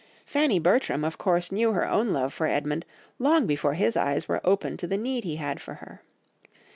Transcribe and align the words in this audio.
Fanny 0.25 0.57
Bertram 0.57 1.05
of 1.05 1.19
course 1.19 1.51
knew 1.51 1.73
her 1.73 1.87
own 1.87 2.09
love 2.09 2.33
for 2.33 2.47
Edmund 2.47 2.87
long 3.19 3.45
before 3.45 3.75
his 3.75 3.95
eyes 3.95 4.27
were 4.27 4.41
opened 4.43 4.79
to 4.79 4.87
the 4.87 4.97
need 4.97 5.25
he 5.25 5.35
had 5.35 5.61
for 5.61 5.75
her. 5.75 6.01